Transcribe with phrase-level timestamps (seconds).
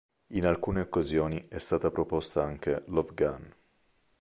[0.29, 3.55] In alcune occasioni è stata proposta anche "Love Gun".